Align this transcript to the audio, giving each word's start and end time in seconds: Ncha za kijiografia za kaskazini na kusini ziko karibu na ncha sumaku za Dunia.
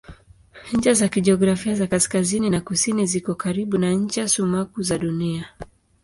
Ncha 0.73 0.93
za 0.93 1.07
kijiografia 1.07 1.75
za 1.75 1.87
kaskazini 1.87 2.49
na 2.49 2.61
kusini 2.61 3.05
ziko 3.05 3.35
karibu 3.35 3.77
na 3.77 3.91
ncha 3.91 4.27
sumaku 4.27 4.83
za 4.83 4.97
Dunia. 4.97 5.49